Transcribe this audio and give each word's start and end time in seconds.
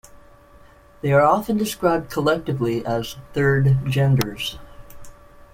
They 1.01 1.11
are 1.11 1.21
often 1.21 1.57
described 1.57 2.09
collectively 2.09 2.83
as 2.83 3.17
'third 3.33 3.77
genders. 3.85 4.57